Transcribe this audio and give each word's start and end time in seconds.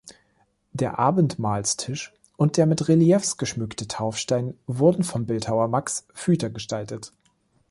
Der 0.73 0.97
Abendmahlstisch 0.97 2.11
und 2.35 2.57
der 2.57 2.65
mit 2.65 2.87
Reliefs 2.87 3.37
geschmückte 3.37 3.87
Taufstein 3.87 4.57
wurden 4.65 5.03
vom 5.03 5.27
Bildhauer 5.27 5.67
Max 5.67 6.07
Fueter 6.15 6.49
gestaltet. 6.49 7.13